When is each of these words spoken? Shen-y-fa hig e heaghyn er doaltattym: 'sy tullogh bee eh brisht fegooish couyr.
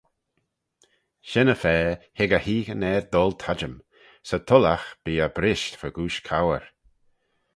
Shen-y-fa 1.29 1.77
hig 2.17 2.31
e 2.37 2.39
heaghyn 2.45 2.85
er 2.91 3.01
doaltattym: 3.13 3.75
'sy 4.27 4.37
tullogh 4.47 4.87
bee 5.03 5.21
eh 5.25 5.33
brisht 5.37 5.73
fegooish 5.79 6.21
couyr. 6.27 6.63